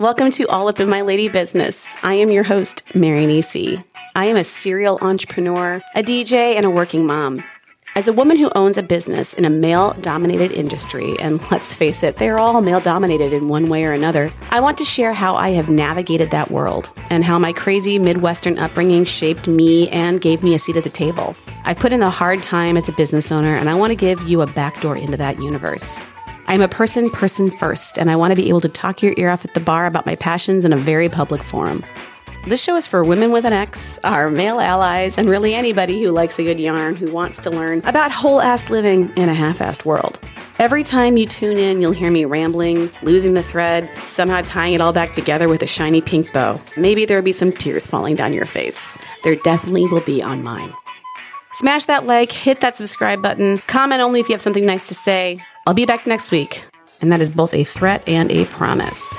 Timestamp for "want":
14.58-14.78, 23.76-23.92, 28.14-28.30